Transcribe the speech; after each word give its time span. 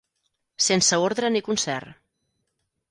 Sense 0.69 0.99
ordre 1.11 1.31
ni 1.37 1.45
concert. 1.51 1.95